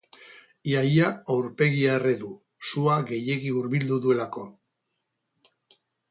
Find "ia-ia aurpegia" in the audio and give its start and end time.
0.69-1.91